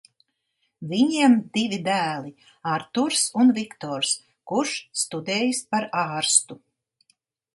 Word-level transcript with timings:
Viņiem 0.91 1.33
divi 1.57 1.77
dēli 1.87 2.31
Arturs 2.75 3.21
un 3.43 3.53
Viktors, 3.59 4.13
kurš 4.53 4.73
studējis 5.03 5.63
par 5.75 5.89
ārstu. 6.05 6.61